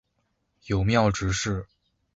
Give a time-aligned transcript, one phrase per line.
[0.65, 1.67] 友庙执事。